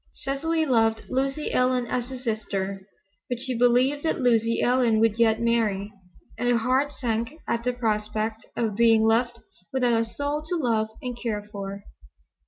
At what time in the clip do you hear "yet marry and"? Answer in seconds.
5.19-6.49